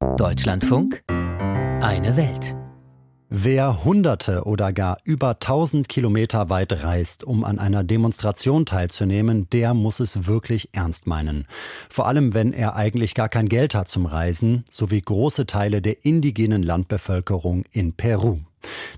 Deutschlandfunk, 0.00 1.02
eine 1.08 2.16
Welt. 2.16 2.54
Wer 3.30 3.84
hunderte 3.84 4.44
oder 4.44 4.72
gar 4.72 4.98
über 5.02 5.40
tausend 5.40 5.88
Kilometer 5.88 6.50
weit 6.50 6.84
reist, 6.84 7.24
um 7.24 7.42
an 7.42 7.58
einer 7.58 7.82
Demonstration 7.82 8.64
teilzunehmen, 8.64 9.50
der 9.50 9.74
muss 9.74 9.98
es 9.98 10.26
wirklich 10.26 10.70
ernst 10.72 11.08
meinen. 11.08 11.46
Vor 11.90 12.06
allem, 12.06 12.32
wenn 12.32 12.52
er 12.52 12.76
eigentlich 12.76 13.14
gar 13.14 13.28
kein 13.28 13.48
Geld 13.48 13.74
hat 13.74 13.88
zum 13.88 14.06
Reisen, 14.06 14.64
sowie 14.70 15.00
große 15.00 15.46
Teile 15.46 15.82
der 15.82 16.04
indigenen 16.04 16.62
Landbevölkerung 16.62 17.64
in 17.72 17.94
Peru. 17.94 18.38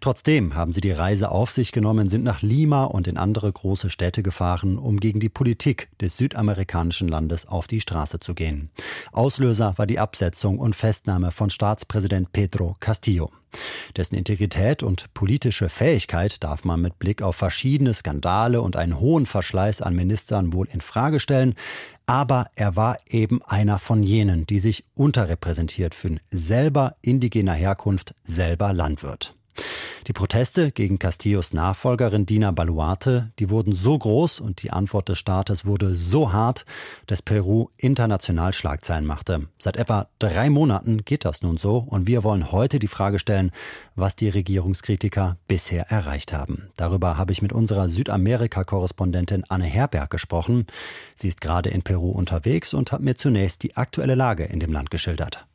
Trotzdem 0.01 0.55
haben 0.55 0.73
sie 0.73 0.81
die 0.81 0.91
Reise 0.91 1.31
auf 1.31 1.51
sich 1.51 1.73
genommen, 1.73 2.09
sind 2.09 2.25
nach 2.25 2.43
Lima 2.43 2.85
und 2.85 3.07
in 3.07 3.17
andere 3.17 3.53
große 3.53 3.91
Städte 3.91 4.23
gefahren, 4.23 4.79
um 4.79 4.99
gegen 4.99 5.21
die 5.21 5.29
Politik 5.29 5.89
des 6.01 6.17
südamerikanischen 6.17 7.09
Landes 7.09 7.47
auf 7.47 7.67
die 7.67 7.81
Straße 7.81 8.21
zu 8.21 8.35
gehen. 8.35 8.71
Auslöser 9.13 9.75
war 9.77 9.87
die 9.87 9.99
Absetzung 9.99 10.59
und 10.59 10.75
Festnahme 10.75 11.31
von 11.31 11.51
Staatspräsident 11.51 12.33
Pedro 12.33 12.77
Castillo. 12.81 13.31
Dessen 13.97 14.15
Integrität 14.15 14.83
und 14.83 15.13
politische 15.13 15.69
Fähigkeit 15.69 16.43
darf 16.45 16.65
man 16.65 16.81
mit 16.81 16.99
Blick 16.99 17.21
auf 17.21 17.37
verschiedene 17.37 17.95
Skandale 17.95 18.63
und 18.63 18.77
einen 18.77 19.01
hohen 19.01 19.27
Verschleiß 19.27 19.83
an 19.83 19.97
Ministern 19.97 20.53
wohl 20.53 20.69
in 20.73 20.81
Frage 20.81 21.19
stellen, 21.19 21.55
aber 22.07 22.47
er 22.55 22.77
war 22.77 22.99
eben 23.09 23.43
einer 23.43 23.79
von 23.79 24.03
jenen, 24.03 24.47
die 24.47 24.59
sich 24.59 24.85
unterrepräsentiert 24.95 25.95
fühlen, 25.95 26.21
selber 26.31 26.97
indigener 27.03 27.55
Herkunft, 27.55 28.15
selber 28.25 28.73
Landwirt. 28.73 29.35
Die 30.07 30.13
Proteste 30.13 30.73
gegen 30.73 30.99
Castillos 30.99 31.53
Nachfolgerin 31.53 32.27
Dina 32.27 32.51
Baluarte, 32.51 33.33
die 33.39 33.51
wurden 33.51 33.73
so 33.73 33.99
groß 33.99 34.41
und 34.41 34.63
die 34.63 34.71
Antwort 34.71 35.09
des 35.09 35.19
Staates 35.19 35.65
wurde 35.67 35.95
so 35.95 36.33
hart, 36.33 36.65
dass 37.07 37.23
Peru 37.23 37.69
international 37.77 38.53
Schlagzeilen 38.53 39.05
machte. 39.05 39.49
Seit 39.59 39.77
etwa 39.77 40.09
drei 40.19 40.51
Monaten 40.51 41.05
geht 41.05 41.25
das 41.25 41.43
nun 41.43 41.59
so 41.59 41.79
und 41.79 42.07
wir 42.07 42.25
wollen 42.25 42.51
heute 42.51 42.79
die 42.79 42.87
Frage 42.87 43.19
stellen, 43.19 43.51
was 43.95 44.17
die 44.17 44.29
Regierungskritiker 44.29 45.37
bisher 45.47 45.91
erreicht 45.91 46.33
haben. 46.33 46.71
Darüber 46.77 47.17
habe 47.17 47.33
ich 47.33 47.43
mit 47.43 47.53
unserer 47.53 47.89
Südamerika-Korrespondentin 47.89 49.45
Anne 49.49 49.67
Herberg 49.67 50.11
gesprochen. 50.11 50.67
Sie 51.15 51.29
ist 51.29 51.41
gerade 51.41 51.71
in 51.71 51.83
Peru 51.83 52.11
unterwegs 52.11 52.75
und 52.75 52.91
hat 52.91 53.03
mir 53.03 53.17
zunächst 53.17 53.63
die 53.63 53.77
aktuelle 53.77 54.15
Lage 54.15 54.45
in 54.45 54.61
dem 54.61 54.73
Land 54.73 54.91
geschildert. 54.91 55.47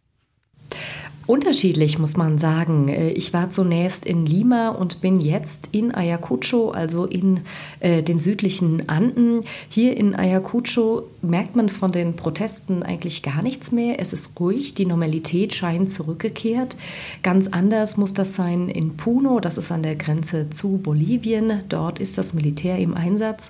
Unterschiedlich 1.27 1.97
muss 1.97 2.17
man 2.17 2.37
sagen. 2.37 2.87
Äh, 2.87 3.09
ich 3.09 3.33
war 3.33 3.49
zunächst 3.49 4.05
in 4.05 4.25
Lima 4.25 4.69
und 4.69 5.01
bin 5.01 5.19
jetzt 5.19 5.69
in 5.71 5.93
Ayacucho, 5.93 6.69
also 6.69 7.05
in 7.05 7.39
äh, 7.79 8.03
den 8.03 8.19
südlichen 8.19 8.87
Anden. 8.89 9.41
Hier 9.69 9.97
in 9.97 10.13
Ayacucho 10.13 11.07
merkt 11.23 11.55
man 11.55 11.69
von 11.69 11.91
den 11.91 12.15
Protesten 12.15 12.83
eigentlich 12.83 13.23
gar 13.23 13.41
nichts 13.41 13.71
mehr. 13.71 13.99
Es 13.99 14.13
ist 14.13 14.39
ruhig, 14.39 14.75
die 14.75 14.85
Normalität 14.85 15.55
scheint 15.55 15.89
zurückgekehrt. 15.89 16.77
Ganz 17.23 17.47
anders 17.47 17.97
muss 17.97 18.13
das 18.13 18.35
sein 18.35 18.69
in 18.69 18.95
Puno, 18.95 19.39
das 19.39 19.57
ist 19.57 19.71
an 19.71 19.81
der 19.81 19.95
Grenze 19.95 20.51
zu 20.51 20.77
Bolivien. 20.77 21.63
Dort 21.69 21.97
ist 21.97 22.19
das 22.19 22.35
Militär 22.35 22.77
im 22.77 22.93
Einsatz. 22.93 23.49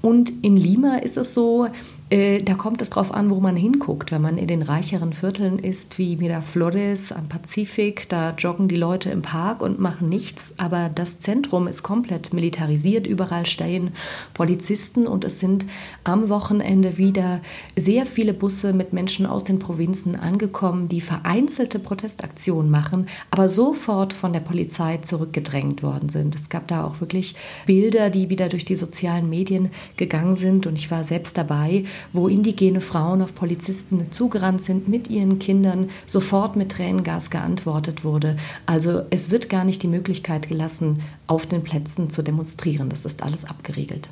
Und 0.00 0.32
in 0.42 0.56
Lima 0.56 0.98
ist 0.98 1.16
es 1.16 1.34
so, 1.34 1.66
äh, 2.08 2.40
da 2.40 2.54
kommt 2.54 2.82
es 2.82 2.90
drauf 2.90 3.12
an, 3.12 3.30
wo 3.30 3.40
man 3.40 3.56
hinguckt. 3.56 4.12
Wenn 4.12 4.22
man 4.22 4.38
in 4.38 4.46
den 4.46 4.62
reicheren 4.62 5.12
Vierteln 5.12 5.58
ist, 5.58 5.98
wie 5.98 6.16
Miraflores 6.16 7.10
am 7.10 7.28
Pazifik, 7.28 8.08
da 8.08 8.32
joggen 8.38 8.68
die 8.68 8.76
Leute 8.76 9.10
im 9.10 9.22
Park 9.22 9.60
und 9.60 9.80
machen 9.80 10.08
nichts. 10.08 10.54
Aber 10.58 10.88
das 10.88 11.18
Zentrum 11.18 11.66
ist 11.66 11.82
komplett 11.82 12.32
militarisiert. 12.32 13.08
Überall 13.08 13.44
stehen 13.44 13.90
Polizisten 14.34 15.08
und 15.08 15.24
es 15.24 15.40
sind 15.40 15.66
am 16.04 16.28
Wochenende 16.28 16.96
wieder 16.96 17.40
sehr 17.74 18.06
viele 18.06 18.34
Busse 18.34 18.72
mit 18.72 18.92
Menschen 18.92 19.26
aus 19.26 19.42
den 19.42 19.58
Provinzen 19.58 20.14
angekommen, 20.14 20.88
die 20.88 21.00
vereinzelte 21.00 21.80
Protestaktionen 21.80 22.70
machen, 22.70 23.08
aber 23.32 23.48
sofort 23.48 24.12
von 24.12 24.32
der 24.32 24.40
Polizei 24.40 24.98
zurückgedrängt 24.98 25.82
worden 25.82 26.08
sind. 26.08 26.36
Es 26.36 26.50
gab 26.50 26.68
da 26.68 26.84
auch 26.84 27.00
wirklich 27.00 27.34
Bilder, 27.66 28.10
die 28.10 28.30
wieder 28.30 28.48
durch 28.48 28.64
die 28.64 28.76
sozialen 28.76 29.28
Medien 29.28 29.70
gegangen 29.96 30.36
sind 30.36 30.68
und 30.68 30.76
ich 30.76 30.90
war 30.92 31.02
selbst 31.02 31.36
dabei 31.36 31.84
wo 32.12 32.28
indigene 32.28 32.80
Frauen 32.80 33.22
auf 33.22 33.34
Polizisten 33.34 34.10
zugerannt 34.12 34.62
sind 34.62 34.88
mit 34.88 35.08
ihren 35.08 35.38
Kindern, 35.38 35.90
sofort 36.06 36.56
mit 36.56 36.72
Tränengas 36.72 37.30
geantwortet 37.30 38.04
wurde. 38.04 38.36
Also 38.66 39.02
es 39.10 39.30
wird 39.30 39.48
gar 39.48 39.64
nicht 39.64 39.82
die 39.82 39.88
Möglichkeit 39.88 40.48
gelassen, 40.48 41.02
auf 41.26 41.46
den 41.46 41.62
Plätzen 41.62 42.10
zu 42.10 42.22
demonstrieren. 42.22 42.88
Das 42.88 43.04
ist 43.04 43.22
alles 43.22 43.44
abgeregelt. 43.44 44.08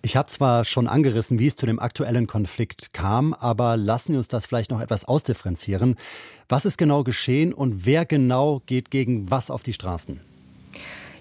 Ich 0.00 0.16
habe 0.16 0.28
zwar 0.28 0.64
schon 0.64 0.86
angerissen, 0.86 1.38
wie 1.38 1.48
es 1.48 1.56
zu 1.56 1.66
dem 1.66 1.80
aktuellen 1.80 2.28
Konflikt 2.28 2.92
kam, 2.92 3.34
aber 3.34 3.76
lassen 3.76 4.12
Sie 4.12 4.18
uns 4.18 4.28
das 4.28 4.46
vielleicht 4.46 4.70
noch 4.70 4.80
etwas 4.80 5.04
ausdifferenzieren. 5.04 5.96
Was 6.48 6.64
ist 6.64 6.78
genau 6.78 7.02
geschehen 7.02 7.52
und 7.52 7.84
wer 7.84 8.06
genau 8.06 8.62
geht 8.66 8.90
gegen 8.90 9.30
was 9.30 9.50
auf 9.50 9.64
die 9.64 9.72
Straßen? 9.72 10.20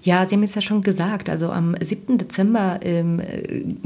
Ja, 0.03 0.25
Sie 0.25 0.35
haben 0.35 0.43
es 0.43 0.55
ja 0.55 0.61
schon 0.61 0.81
gesagt. 0.81 1.29
Also 1.29 1.51
am 1.51 1.75
7. 1.79 2.17
Dezember 2.17 2.79
ähm, 2.81 3.21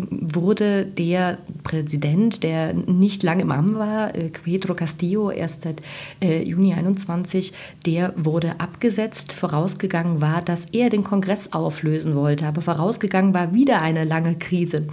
wurde 0.10 0.86
der 0.86 1.38
Präsident, 1.64 2.44
der 2.44 2.74
nicht 2.74 3.24
lange 3.24 3.44
im 3.44 3.52
Amt 3.52 3.76
war, 3.76 4.16
äh, 4.16 4.30
Pedro 4.30 4.74
Castillo, 4.74 5.32
erst 5.32 5.64
seit 5.64 5.82
äh, 6.22 6.44
Juni 6.44 6.74
21, 6.74 7.54
der 7.86 8.14
wurde 8.18 8.60
abgesetzt. 8.60 9.34
Vorausgegangen 9.34 10.22
war, 10.22 10.42
dass 10.42 10.66
er 10.66 10.90
den 10.90 11.04
Kongress 11.04 11.54
auflösen 11.54 12.16
wollte. 12.16 12.46
Aber 12.46 12.62
vorausgegangen 12.62 13.34
war 13.34 13.54
wieder 13.54 13.82
eine 13.82 14.04
lange 14.04 14.36
Krise. 14.36 14.88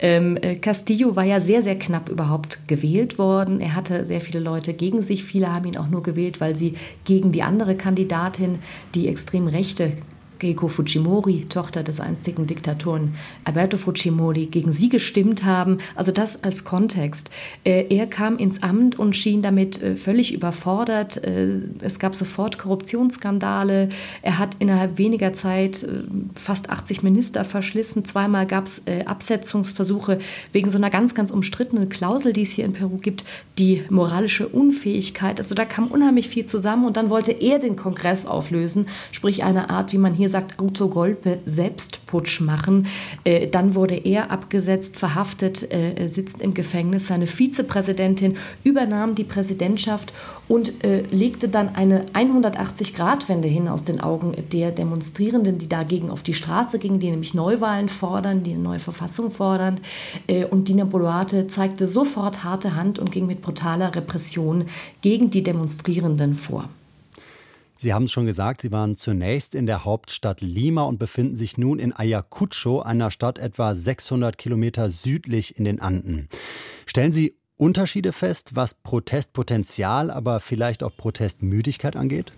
Ähm, 0.00 0.36
äh, 0.40 0.56
Castillo 0.56 1.16
war 1.16 1.24
ja 1.24 1.40
sehr, 1.40 1.62
sehr 1.62 1.78
knapp 1.78 2.08
überhaupt 2.08 2.66
gewählt 2.68 3.18
worden. 3.18 3.60
Er 3.60 3.74
hatte 3.74 4.04
sehr 4.06 4.20
viele 4.20 4.40
Leute 4.40 4.74
gegen 4.74 5.02
sich. 5.02 5.24
Viele 5.24 5.52
haben 5.52 5.66
ihn 5.66 5.76
auch 5.76 5.88
nur 5.88 6.02
gewählt, 6.02 6.40
weil 6.40 6.56
sie 6.56 6.74
gegen 7.04 7.32
die 7.32 7.42
andere 7.42 7.76
Kandidatin, 7.76 8.58
die 8.94 9.08
extrem 9.08 9.46
rechte 9.46 9.92
Keiko 10.38 10.68
Fujimori, 10.68 11.46
Tochter 11.48 11.82
des 11.82 12.00
einstigen 12.00 12.46
Diktatoren 12.46 13.14
Alberto 13.44 13.76
Fujimori, 13.76 14.46
gegen 14.46 14.72
sie 14.72 14.88
gestimmt 14.88 15.44
haben. 15.44 15.78
Also 15.94 16.12
das 16.12 16.42
als 16.42 16.64
Kontext. 16.64 17.30
Äh, 17.64 17.86
er 17.94 18.06
kam 18.06 18.38
ins 18.38 18.62
Amt 18.62 18.98
und 18.98 19.16
schien 19.16 19.42
damit 19.42 19.82
äh, 19.82 19.96
völlig 19.96 20.32
überfordert. 20.32 21.22
Äh, 21.24 21.60
es 21.80 21.98
gab 21.98 22.14
sofort 22.14 22.58
Korruptionsskandale. 22.58 23.88
Er 24.22 24.38
hat 24.38 24.56
innerhalb 24.58 24.98
weniger 24.98 25.32
Zeit 25.32 25.86
fast 26.34 26.70
80 26.70 27.02
Minister 27.02 27.44
verschlissen. 27.44 28.04
Zweimal 28.04 28.46
gab 28.46 28.66
es 28.66 28.82
Absetzungsversuche 29.06 30.18
wegen 30.52 30.70
so 30.70 30.78
einer 30.78 30.90
ganz, 30.90 31.14
ganz 31.14 31.30
umstrittenen 31.30 31.88
Klausel, 31.88 32.32
die 32.32 32.42
es 32.42 32.50
hier 32.50 32.64
in 32.64 32.72
Peru 32.72 32.98
gibt, 32.98 33.24
die 33.58 33.84
moralische 33.90 34.48
Unfähigkeit. 34.48 35.40
Also 35.40 35.54
da 35.54 35.64
kam 35.64 35.88
unheimlich 35.88 36.28
viel 36.28 36.46
zusammen 36.46 36.86
und 36.86 36.96
dann 36.96 37.10
wollte 37.10 37.32
er 37.32 37.58
den 37.58 37.76
Kongress 37.76 38.26
auflösen, 38.26 38.86
sprich 39.12 39.44
eine 39.44 39.70
Art, 39.70 39.92
wie 39.92 39.98
man 39.98 40.12
hier 40.12 40.28
sagt, 40.34 40.58
Autogolpe 40.58 41.38
Selbstputsch 41.46 42.40
machen. 42.40 42.88
Äh, 43.22 43.46
dann 43.46 43.76
wurde 43.76 43.94
er 43.94 44.32
abgesetzt, 44.32 44.96
verhaftet, 44.96 45.72
äh, 45.72 46.08
sitzt 46.08 46.40
im 46.40 46.54
Gefängnis. 46.54 47.06
Seine 47.06 47.28
Vizepräsidentin 47.28 48.36
übernahm 48.64 49.14
die 49.14 49.22
Präsidentschaft 49.22 50.12
und 50.48 50.84
äh, 50.84 51.02
legte 51.10 51.48
dann 51.48 51.76
eine 51.76 52.06
180-Grad-Wende 52.14 53.46
hin 53.46 53.68
aus 53.68 53.84
den 53.84 54.00
Augen 54.00 54.34
der 54.52 54.72
Demonstrierenden, 54.72 55.58
die 55.58 55.68
dagegen 55.68 56.10
auf 56.10 56.24
die 56.24 56.34
Straße 56.34 56.80
gingen, 56.80 56.98
die 56.98 57.10
nämlich 57.10 57.34
Neuwahlen 57.34 57.88
fordern, 57.88 58.42
die 58.42 58.54
eine 58.54 58.62
neue 58.62 58.80
Verfassung 58.80 59.30
fordern. 59.30 59.78
Äh, 60.26 60.46
und 60.46 60.66
Dina 60.66 60.84
Boluarte 60.84 61.46
zeigte 61.46 61.86
sofort 61.86 62.42
harte 62.42 62.74
Hand 62.74 62.98
und 62.98 63.12
ging 63.12 63.26
mit 63.26 63.40
brutaler 63.40 63.94
Repression 63.94 64.64
gegen 65.00 65.30
die 65.30 65.44
Demonstrierenden 65.44 66.34
vor. 66.34 66.68
Sie 67.84 67.92
haben 67.92 68.04
es 68.04 68.12
schon 68.12 68.24
gesagt, 68.24 68.62
Sie 68.62 68.72
waren 68.72 68.96
zunächst 68.96 69.54
in 69.54 69.66
der 69.66 69.84
Hauptstadt 69.84 70.40
Lima 70.40 70.84
und 70.84 70.98
befinden 70.98 71.36
sich 71.36 71.58
nun 71.58 71.78
in 71.78 71.94
Ayacucho, 71.94 72.80
einer 72.80 73.10
Stadt 73.10 73.38
etwa 73.38 73.74
600 73.74 74.38
Kilometer 74.38 74.88
südlich 74.88 75.58
in 75.58 75.64
den 75.64 75.82
Anden. 75.82 76.30
Stellen 76.86 77.12
Sie 77.12 77.36
Unterschiede 77.58 78.12
fest, 78.12 78.56
was 78.56 78.72
Protestpotenzial, 78.72 80.10
aber 80.10 80.40
vielleicht 80.40 80.82
auch 80.82 80.96
Protestmüdigkeit 80.96 81.94
angeht? 81.94 82.32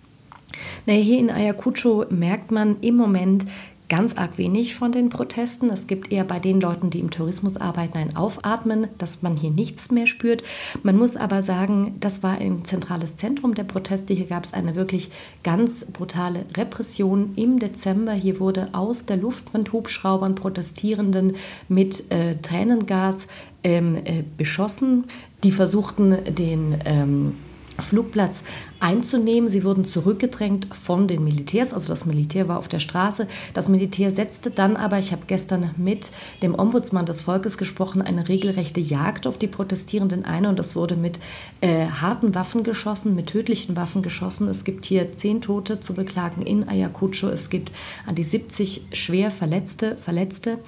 Naja, 0.85 1.01
hier 1.01 1.19
in 1.19 1.29
Ayacucho 1.29 2.03
merkt 2.09 2.51
man 2.51 2.81
im 2.81 2.97
Moment 2.97 3.45
ganz 3.89 4.17
arg 4.17 4.37
wenig 4.37 4.75
von 4.75 4.91
den 4.91 5.09
Protesten. 5.09 5.69
Es 5.69 5.87
gibt 5.87 6.11
eher 6.11 6.23
bei 6.23 6.39
den 6.39 6.59
Leuten, 6.59 6.89
die 6.89 6.99
im 6.99 7.11
Tourismus 7.11 7.57
arbeiten, 7.57 7.97
ein 7.97 8.15
Aufatmen, 8.15 8.87
dass 8.97 9.21
man 9.21 9.35
hier 9.35 9.51
nichts 9.51 9.91
mehr 9.91 10.07
spürt. 10.07 10.43
Man 10.83 10.97
muss 10.97 11.15
aber 11.15 11.43
sagen, 11.43 11.95
das 11.99 12.23
war 12.23 12.37
ein 12.37 12.65
zentrales 12.65 13.17
Zentrum 13.17 13.55
der 13.55 13.63
Proteste. 13.63 14.13
Hier 14.13 14.25
gab 14.25 14.43
es 14.43 14.53
eine 14.53 14.75
wirklich 14.75 15.09
ganz 15.43 15.85
brutale 15.85 16.45
Repression 16.55 17.33
im 17.35 17.59
Dezember. 17.59 18.13
Hier 18.13 18.39
wurde 18.39 18.69
aus 18.73 19.05
der 19.05 19.17
Luft 19.17 19.49
von 19.49 19.71
Hubschraubern 19.71 20.35
Protestierenden 20.35 21.35
mit 21.69 22.11
äh, 22.11 22.35
Tränengas 22.41 23.27
ähm, 23.63 23.95
äh, 24.03 24.23
beschossen. 24.37 25.05
Die 25.43 25.51
versuchten, 25.51 26.17
den 26.35 26.81
ähm, 26.85 27.35
Flugplatz 27.79 28.43
einzunehmen. 28.79 29.49
Sie 29.49 29.63
wurden 29.63 29.85
zurückgedrängt 29.85 30.67
von 30.75 31.07
den 31.07 31.23
Militärs, 31.23 31.73
also 31.73 31.89
das 31.89 32.05
Militär 32.05 32.47
war 32.47 32.59
auf 32.59 32.67
der 32.67 32.79
Straße. 32.79 33.27
Das 33.53 33.69
Militär 33.69 34.11
setzte 34.11 34.51
dann 34.51 34.75
aber, 34.75 34.99
ich 34.99 35.11
habe 35.11 35.23
gestern 35.27 35.71
mit 35.77 36.11
dem 36.41 36.57
Ombudsmann 36.57 37.05
des 37.05 37.21
Volkes 37.21 37.57
gesprochen, 37.57 38.01
eine 38.01 38.27
regelrechte 38.27 38.79
Jagd 38.79 39.27
auf 39.27 39.37
die 39.37 39.47
Protestierenden 39.47 40.25
ein 40.25 40.45
und 40.45 40.59
das 40.59 40.75
wurde 40.75 40.95
mit 40.95 41.19
äh, 41.61 41.87
harten 41.87 42.35
Waffen 42.35 42.63
geschossen, 42.63 43.15
mit 43.15 43.27
tödlichen 43.27 43.75
Waffen 43.75 44.01
geschossen. 44.01 44.47
Es 44.47 44.63
gibt 44.63 44.85
hier 44.85 45.13
zehn 45.13 45.41
Tote 45.41 45.79
zu 45.79 45.93
beklagen 45.93 46.41
in 46.41 46.67
Ayacucho. 46.67 47.29
Es 47.29 47.49
gibt 47.49 47.71
an 48.05 48.15
die 48.15 48.23
70 48.23 48.87
schwer 48.93 49.31
Verletzte. 49.31 49.97
Verletzte. 49.97 50.59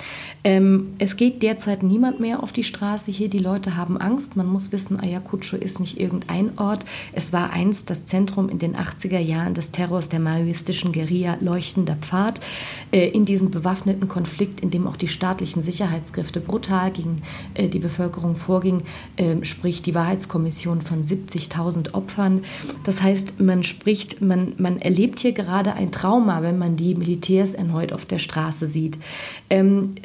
Ähm, 0.44 0.94
es 0.98 1.18
geht 1.18 1.44
derzeit 1.44 1.84
niemand 1.84 2.20
mehr 2.20 2.42
auf 2.42 2.52
die 2.52 2.64
Straße 2.64 3.12
hier. 3.12 3.30
Die 3.30 3.40
Leute 3.40 3.76
haben 3.78 3.98
Angst. 3.98 4.36
Man 4.36 4.48
muss 4.48 4.72
wissen, 4.72 5.00
Ayacucho 5.00 5.58
ist 5.58 5.80
nicht 5.80 6.00
irgendein 6.00 6.58
Ort. 6.58 6.86
Es 7.14 7.34
war 7.34 7.52
einst 7.52 7.90
das 7.90 7.99
Zentrum 8.06 8.50
in 8.50 8.60
den 8.60 8.76
80er 8.76 9.20
Jahren 9.20 9.54
des 9.54 9.72
Terrors 9.72 10.10
der 10.10 10.20
maoistischen 10.20 10.92
Guerilla 10.92 11.38
Leuchtender 11.40 11.96
Pfad. 11.96 12.40
Äh, 12.92 13.10
in 13.10 13.26
diesem 13.26 13.52
bewaffneten 13.52 14.08
Konflikt, 14.08 14.62
in 14.62 14.72
dem 14.72 14.88
auch 14.88 14.98
die 14.98 15.08
staatlichen 15.08 15.62
Sicherheitskräfte 15.62 16.40
brutal 16.40 16.92
gegen 16.92 17.22
äh, 17.54 17.68
die 17.68 17.80
Bevölkerung 17.80 18.36
vorgingen, 18.36 18.84
ähm, 19.18 19.44
sprich 19.44 19.82
die 19.82 19.96
Wahrheitskommission 19.96 20.82
von 20.82 21.04
70.000 21.04 21.94
Opfern. 21.94 22.44
Das 22.84 23.02
heißt, 23.02 23.40
man 23.40 23.64
spricht, 23.64 24.22
man, 24.22 24.54
man 24.58 24.80
erlebt 24.80 25.20
hier 25.20 25.34
gerade 25.34 25.74
ein 25.74 25.92
Trauma, 25.92 26.42
wenn 26.42 26.58
man 26.58 26.76
die 26.76 26.96
Militärs 26.96 27.54
erneut 27.54 27.94
auf 27.94 28.06
der 28.06 28.20
Straße 28.20 28.68
sieht. 28.68 28.98
Ähm, 29.50 29.96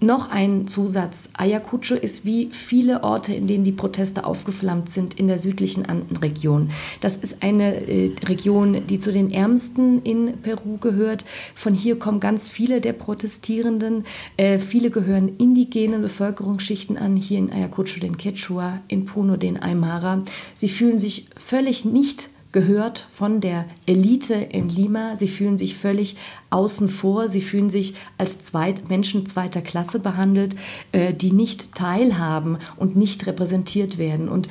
noch 0.00 0.30
ein 0.30 0.68
Zusatz. 0.68 1.30
Ayacucho 1.36 1.94
ist 1.94 2.24
wie 2.24 2.48
viele 2.52 3.02
Orte, 3.02 3.34
in 3.34 3.46
denen 3.46 3.64
die 3.64 3.72
Proteste 3.72 4.24
aufgeflammt 4.24 4.88
sind, 4.90 5.14
in 5.14 5.26
der 5.26 5.38
südlichen 5.38 5.86
Andenregion. 5.86 6.70
Das 7.00 7.16
ist 7.16 7.42
eine 7.42 7.88
äh, 7.88 8.12
Region, 8.24 8.86
die 8.86 8.98
zu 8.98 9.12
den 9.12 9.30
ärmsten 9.30 10.02
in 10.02 10.38
Peru 10.42 10.78
gehört. 10.78 11.24
Von 11.54 11.74
hier 11.74 11.98
kommen 11.98 12.20
ganz 12.20 12.48
viele 12.48 12.80
der 12.80 12.92
Protestierenden. 12.92 14.04
Äh, 14.36 14.58
viele 14.58 14.90
gehören 14.90 15.36
indigenen 15.38 16.02
Bevölkerungsschichten 16.02 16.96
an, 16.96 17.16
hier 17.16 17.38
in 17.38 17.52
Ayacucho 17.52 18.00
den 18.00 18.16
Quechua, 18.16 18.80
in 18.88 19.06
Puno 19.06 19.36
den 19.36 19.60
Aymara. 19.60 20.22
Sie 20.54 20.68
fühlen 20.68 20.98
sich 20.98 21.26
völlig 21.36 21.84
nicht 21.84 22.28
gehört 22.52 23.06
von 23.10 23.40
der 23.40 23.64
Elite 23.86 24.34
in 24.34 24.68
Lima. 24.68 25.16
Sie 25.16 25.28
fühlen 25.28 25.58
sich 25.58 25.74
völlig 25.74 26.16
außen 26.50 26.88
vor. 26.88 27.28
Sie 27.28 27.40
fühlen 27.40 27.70
sich 27.70 27.94
als 28.18 28.42
Zweit 28.42 28.88
Menschen 28.88 29.26
zweiter 29.26 29.62
Klasse 29.62 29.98
behandelt, 29.98 30.54
äh, 30.92 31.14
die 31.14 31.32
nicht 31.32 31.74
teilhaben 31.74 32.58
und 32.76 32.94
nicht 32.94 33.26
repräsentiert 33.26 33.98
werden. 33.98 34.28
Und 34.28 34.48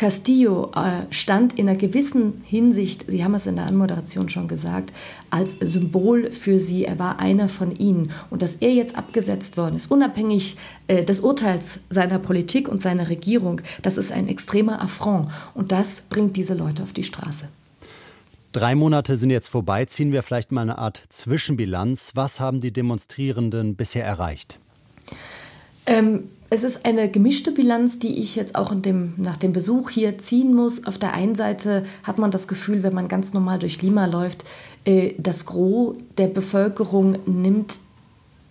Castillo 0.00 0.72
äh, 0.74 1.12
stand 1.12 1.58
in 1.58 1.68
einer 1.68 1.76
gewissen 1.76 2.42
Hinsicht, 2.46 3.04
Sie 3.06 3.22
haben 3.22 3.34
es 3.34 3.44
in 3.44 3.56
der 3.56 3.66
Anmoderation 3.66 4.30
schon 4.30 4.48
gesagt, 4.48 4.94
als 5.28 5.58
Symbol 5.60 6.30
für 6.30 6.58
sie. 6.58 6.86
Er 6.86 6.98
war 6.98 7.20
einer 7.20 7.48
von 7.48 7.76
ihnen. 7.76 8.10
Und 8.30 8.40
dass 8.40 8.54
er 8.54 8.72
jetzt 8.72 8.96
abgesetzt 8.96 9.58
worden 9.58 9.76
ist, 9.76 9.90
unabhängig 9.90 10.56
äh, 10.86 11.04
des 11.04 11.20
Urteils 11.20 11.80
seiner 11.90 12.18
Politik 12.18 12.66
und 12.66 12.80
seiner 12.80 13.10
Regierung, 13.10 13.60
das 13.82 13.98
ist 13.98 14.10
ein 14.10 14.26
extremer 14.26 14.80
Affront. 14.80 15.28
Und 15.52 15.70
das 15.70 16.00
bringt 16.08 16.34
diese 16.34 16.54
Leute 16.54 16.82
auf 16.82 16.94
die 16.94 17.04
Straße. 17.04 17.48
Drei 18.52 18.74
Monate 18.74 19.18
sind 19.18 19.28
jetzt 19.28 19.48
vorbei. 19.48 19.84
Ziehen 19.84 20.12
wir 20.12 20.22
vielleicht 20.22 20.50
mal 20.50 20.62
eine 20.62 20.78
Art 20.78 21.02
Zwischenbilanz. 21.10 22.12
Was 22.14 22.40
haben 22.40 22.60
die 22.60 22.72
Demonstrierenden 22.72 23.76
bisher 23.76 24.06
erreicht? 24.06 24.60
Ähm, 25.84 26.30
es 26.50 26.64
ist 26.64 26.84
eine 26.84 27.08
gemischte 27.08 27.52
Bilanz, 27.52 28.00
die 28.00 28.20
ich 28.20 28.34
jetzt 28.34 28.56
auch 28.56 28.74
dem, 28.74 29.14
nach 29.16 29.36
dem 29.36 29.52
Besuch 29.52 29.90
hier 29.90 30.18
ziehen 30.18 30.52
muss. 30.52 30.84
Auf 30.84 30.98
der 30.98 31.14
einen 31.14 31.36
Seite 31.36 31.84
hat 32.02 32.18
man 32.18 32.32
das 32.32 32.48
Gefühl, 32.48 32.82
wenn 32.82 32.92
man 32.92 33.06
ganz 33.06 33.32
normal 33.32 33.60
durch 33.60 33.80
Lima 33.80 34.06
läuft, 34.06 34.44
äh, 34.84 35.14
das 35.16 35.46
Gros 35.46 35.96
der 36.18 36.26
Bevölkerung 36.26 37.18
nimmt 37.24 37.74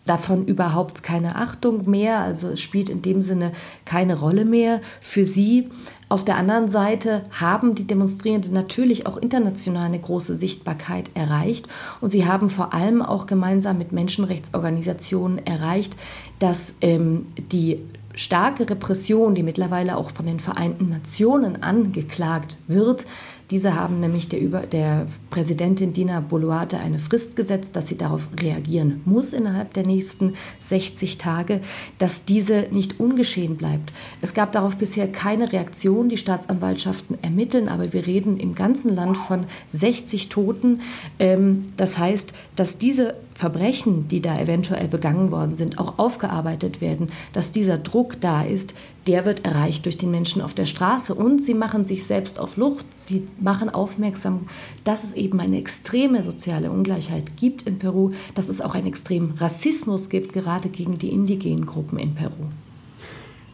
davon 0.05 0.45
überhaupt 0.45 1.03
keine 1.03 1.35
Achtung 1.35 1.89
mehr, 1.89 2.19
also 2.19 2.49
es 2.49 2.61
spielt 2.61 2.89
in 2.89 3.01
dem 3.01 3.21
Sinne 3.21 3.51
keine 3.85 4.19
Rolle 4.19 4.45
mehr 4.45 4.81
für 5.01 5.25
sie. 5.25 5.69
Auf 6.07 6.25
der 6.25 6.37
anderen 6.37 6.71
Seite 6.71 7.25
haben 7.39 7.75
die 7.75 7.85
Demonstrierenden 7.85 8.53
natürlich 8.53 9.05
auch 9.05 9.17
international 9.17 9.85
eine 9.85 9.99
große 9.99 10.35
Sichtbarkeit 10.35 11.11
erreicht 11.13 11.67
und 12.01 12.11
sie 12.11 12.25
haben 12.25 12.49
vor 12.49 12.73
allem 12.73 13.01
auch 13.01 13.27
gemeinsam 13.27 13.77
mit 13.77 13.91
Menschenrechtsorganisationen 13.91 15.45
erreicht, 15.45 15.95
dass 16.39 16.73
ähm, 16.81 17.27
die 17.51 17.79
starke 18.15 18.69
Repression, 18.69 19.35
die 19.35 19.43
mittlerweile 19.43 19.95
auch 19.95 20.11
von 20.11 20.25
den 20.25 20.39
Vereinten 20.39 20.89
Nationen 20.89 21.61
angeklagt 21.63 22.57
wird, 22.67 23.05
diese 23.51 23.75
haben 23.75 23.99
nämlich 23.99 24.29
der, 24.29 24.39
Über 24.39 24.61
der 24.61 25.07
Präsidentin 25.31 25.93
Dina 25.93 26.19
Boluarte 26.19 26.77
eine 26.79 26.99
Frist 26.99 27.35
gesetzt, 27.35 27.75
dass 27.75 27.87
sie 27.87 27.97
darauf 27.97 28.27
reagieren 28.39 29.01
muss 29.05 29.33
innerhalb 29.33 29.73
der 29.73 29.87
nächsten 29.87 30.35
60 30.59 31.17
Tage, 31.17 31.61
dass 31.97 32.25
diese 32.25 32.67
nicht 32.71 32.99
ungeschehen 32.99 33.57
bleibt. 33.57 33.91
Es 34.21 34.33
gab 34.33 34.51
darauf 34.51 34.75
bisher 34.75 35.11
keine 35.11 35.51
Reaktion. 35.51 36.09
Die 36.09 36.17
Staatsanwaltschaften 36.17 37.17
ermitteln, 37.23 37.69
aber 37.69 37.91
wir 37.91 38.05
reden 38.05 38.37
im 38.37 38.53
ganzen 38.53 38.93
Land 38.95 39.17
von 39.17 39.45
60 39.71 40.29
Toten. 40.29 40.81
Ähm, 41.17 41.65
das 41.75 41.97
heißt, 41.97 42.33
dass 42.55 42.77
diese 42.77 43.15
Verbrechen, 43.33 44.09
die 44.09 44.21
da 44.21 44.37
eventuell 44.37 44.89
begangen 44.89 45.31
worden 45.31 45.55
sind, 45.55 45.79
auch 45.79 45.97
aufgearbeitet 45.97 46.81
werden, 46.81 47.07
dass 47.31 47.51
dieser 47.51 47.77
Druck 47.77 48.19
da 48.19 48.43
ist, 48.43 48.73
der 49.07 49.25
wird 49.25 49.45
erreicht 49.45 49.85
durch 49.85 49.97
den 49.97 50.11
Menschen 50.11 50.41
auf 50.41 50.53
der 50.53 50.65
Straße. 50.65 51.13
Und 51.15 51.43
sie 51.43 51.53
machen 51.53 51.85
sich 51.85 52.05
selbst 52.05 52.39
auf 52.39 52.57
Lucht. 52.57 52.85
Sie 52.95 53.27
machen 53.39 53.69
aufmerksam, 53.69 54.47
dass 54.83 55.03
es 55.03 55.13
eben 55.13 55.39
eine 55.39 55.57
extreme 55.57 56.23
soziale 56.23 56.71
Ungleichheit 56.71 57.37
gibt 57.37 57.63
in 57.63 57.79
Peru, 57.79 58.11
dass 58.35 58.49
es 58.49 58.61
auch 58.61 58.75
einen 58.75 58.87
extremen 58.87 59.31
Rassismus 59.37 60.09
gibt, 60.09 60.33
gerade 60.33 60.69
gegen 60.69 60.97
die 60.97 61.09
indigenen 61.09 61.65
Gruppen 61.65 61.99
in 61.99 62.15
Peru. 62.15 62.49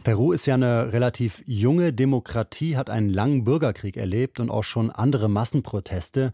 Peru 0.05 0.33
ist 0.33 0.45
ja 0.45 0.53
eine 0.53 0.93
relativ 0.93 1.41
junge 1.47 1.91
Demokratie, 1.91 2.77
hat 2.77 2.91
einen 2.91 3.09
langen 3.09 3.43
Bürgerkrieg 3.43 3.97
erlebt 3.97 4.39
und 4.39 4.51
auch 4.51 4.63
schon 4.63 4.91
andere 4.91 5.29
Massenproteste. 5.29 6.31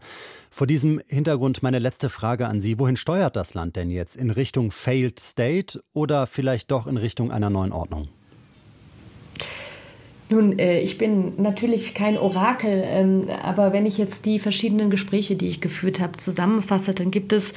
Vor 0.50 0.66
diesem 0.66 1.00
Hintergrund 1.06 1.62
meine 1.62 1.78
letzte 1.78 2.10
Frage 2.10 2.48
an 2.48 2.60
Sie. 2.60 2.78
Wohin 2.78 2.96
steuert 2.96 3.34
das 3.34 3.54
Land 3.54 3.76
denn 3.76 3.90
jetzt? 3.90 4.14
In 4.14 4.30
Richtung 4.30 4.70
Failed 4.72 5.18
State 5.18 5.82
oder 5.94 6.26
vielleicht 6.26 6.70
doch 6.70 6.86
in 6.86 6.98
Richtung 6.98 7.32
einer 7.32 7.48
neuen 7.48 7.72
Ordnung? 7.72 8.08
Nun, 10.32 10.58
äh, 10.58 10.80
ich 10.80 10.96
bin 10.96 11.34
natürlich 11.36 11.94
kein 11.94 12.16
Orakel, 12.16 12.82
ähm, 12.86 13.28
aber 13.42 13.72
wenn 13.72 13.84
ich 13.84 13.98
jetzt 13.98 14.24
die 14.24 14.38
verschiedenen 14.38 14.88
Gespräche, 14.88 15.36
die 15.36 15.48
ich 15.48 15.60
geführt 15.60 16.00
habe, 16.00 16.16
zusammenfasse, 16.16 16.94
dann 16.94 17.10
gibt 17.10 17.32
es 17.34 17.52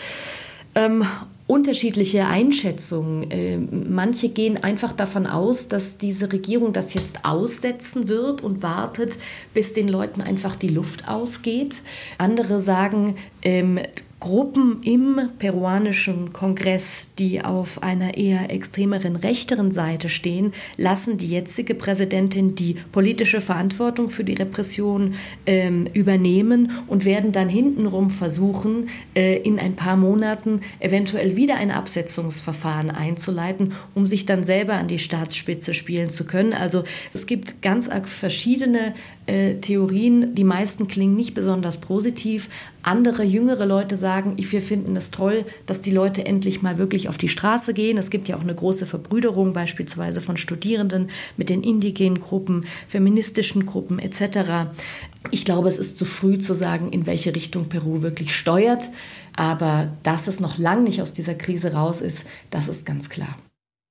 ähm, 0.75 1.05
unterschiedliche 1.47 2.25
Einschätzungen. 2.25 3.31
Äh, 3.31 3.57
manche 3.57 4.29
gehen 4.29 4.61
einfach 4.63 4.91
davon 4.91 5.27
aus, 5.27 5.67
dass 5.67 5.97
diese 5.97 6.33
Regierung 6.33 6.73
das 6.73 6.93
jetzt 6.93 7.23
aussetzen 7.23 8.09
wird 8.09 8.41
und 8.41 8.63
wartet, 8.63 9.17
bis 9.53 9.73
den 9.73 9.87
Leuten 9.87 10.21
einfach 10.21 10.55
die 10.55 10.69
Luft 10.69 11.07
ausgeht. 11.07 11.81
Andere 12.17 12.59
sagen, 12.59 13.15
ähm, 13.41 13.79
Gruppen 14.21 14.81
im 14.83 15.19
peruanischen 15.37 16.31
Kongress, 16.31 17.09
die 17.19 17.43
auf 17.43 17.83
einer 17.83 18.17
eher 18.17 18.49
extremeren 18.49 19.17
rechteren 19.17 19.71
Seite 19.71 20.07
stehen, 20.07 20.53
lassen 20.77 21.17
die 21.17 21.27
jetzige 21.27 21.75
Präsidentin 21.75 22.55
die 22.55 22.77
politische 22.93 23.41
Verantwortung 23.41 24.09
für 24.09 24.23
die 24.23 24.33
Repression 24.33 25.15
ähm, 25.45 25.87
übernehmen 25.93 26.71
und 26.87 27.03
werden 27.03 27.33
dann 27.33 27.49
hintenrum 27.49 28.09
versuchen, 28.09 28.87
äh, 29.15 29.37
in 29.37 29.59
ein 29.59 29.75
paar 29.75 29.97
Monaten 29.97 30.61
eventuell 30.79 31.35
wieder 31.35 31.57
ein 31.57 31.69
Absetzungsverfahren 31.69 32.91
einzuleiten, 32.91 33.73
um 33.95 34.07
sich 34.07 34.25
dann 34.25 34.45
selber 34.45 34.73
an 34.73 34.87
die 34.87 34.99
Staatsspitze 34.99 35.73
spielen 35.73 36.09
zu 36.09 36.25
können. 36.25 36.53
Also 36.53 36.85
es 37.13 37.27
gibt 37.27 37.61
ganz 37.61 37.89
verschiedene 38.05 38.95
äh, 39.25 39.55
Theorien. 39.55 40.35
Die 40.35 40.43
meisten 40.43 40.87
klingen 40.87 41.15
nicht 41.15 41.33
besonders 41.33 41.79
positiv. 41.79 42.49
Andere 42.85 43.23
jüngere 43.23 43.65
Leute 43.65 43.97
sagen, 43.97 44.35
wir 44.37 44.61
finden 44.61 44.95
es 44.95 45.09
toll, 45.09 45.45
dass 45.65 45.81
die 45.81 45.89
Leute 45.89 46.23
endlich 46.23 46.61
mal 46.61 46.77
wirklich 46.77 47.09
auf 47.09 47.17
die 47.17 47.29
Straße 47.29 47.73
gehen. 47.73 47.97
Es 47.97 48.11
gibt 48.11 48.27
ja 48.27 48.37
auch 48.37 48.41
eine 48.41 48.53
große 48.53 48.85
Verbrüderung 48.85 49.53
beispielsweise 49.53 50.21
von 50.21 50.37
Studierenden 50.37 51.09
mit 51.35 51.49
den 51.49 51.63
indigenen 51.63 52.19
Gruppen, 52.19 52.67
feministischen 52.87 53.65
Gruppen 53.65 53.97
etc. 53.97 54.69
Ich 55.31 55.45
glaube, 55.45 55.67
es 55.69 55.79
ist 55.79 55.97
zu 55.97 56.05
früh 56.05 56.37
zu 56.37 56.53
sagen, 56.53 56.91
in 56.91 57.07
welche 57.07 57.33
Richtung 57.33 57.69
Peru 57.69 58.03
wirklich 58.03 58.35
steuert. 58.35 58.89
Aber 59.35 59.91
dass 60.03 60.27
es 60.27 60.39
noch 60.39 60.59
lange 60.59 60.83
nicht 60.83 61.01
aus 61.01 61.11
dieser 61.11 61.33
Krise 61.33 61.73
raus 61.73 62.01
ist, 62.01 62.27
das 62.51 62.67
ist 62.67 62.85
ganz 62.85 63.09
klar. 63.09 63.35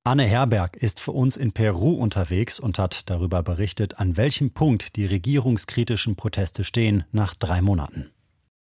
Anne 0.05 0.23
Herberg 0.23 0.77
ist 0.77 1.01
für 1.01 1.13
uns 1.13 1.37
in 1.37 1.51
Peru 1.51 1.95
unterwegs 1.95 2.61
und 2.61 2.79
hat 2.79 3.11
darüber 3.11 3.43
berichtet, 3.43 3.99
an 3.99 4.17
welchem 4.17 4.53
Punkt 4.53 4.95
die 4.95 5.07
regierungskritischen 5.07 6.15
Proteste 6.15 6.63
stehen 6.63 7.03
nach 7.11 7.35
drei 7.35 7.61
Monaten. 7.61 8.14